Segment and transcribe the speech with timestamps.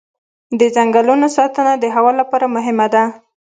[0.59, 3.03] د ځنګلونو ساتنه د هوا لپاره مهمه ده.